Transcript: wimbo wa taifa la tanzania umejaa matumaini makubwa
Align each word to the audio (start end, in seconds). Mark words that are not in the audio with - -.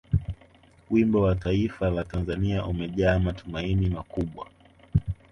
wimbo 0.91 1.21
wa 1.21 1.35
taifa 1.35 1.89
la 1.89 2.03
tanzania 2.03 2.65
umejaa 2.65 3.19
matumaini 3.19 3.89
makubwa 3.89 4.47